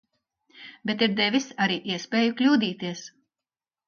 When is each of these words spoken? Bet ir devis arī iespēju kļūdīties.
Bet 0.91 1.03
ir 1.07 1.11
devis 1.19 1.45
arī 1.65 1.77
iespēju 1.97 2.33
kļūdīties. 2.39 3.05